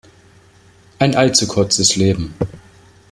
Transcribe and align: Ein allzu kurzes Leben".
Ein 0.97 1.13
allzu 1.13 1.45
kurzes 1.45 1.95
Leben". 1.95 2.33